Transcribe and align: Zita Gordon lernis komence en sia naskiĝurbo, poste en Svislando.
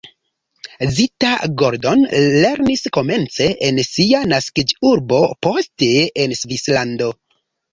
Zita 0.93 1.33
Gordon 1.61 2.01
lernis 2.45 2.83
komence 2.97 3.51
en 3.67 3.83
sia 3.91 4.23
naskiĝurbo, 4.33 5.21
poste 5.49 5.93
en 6.25 6.35
Svislando. 6.43 7.13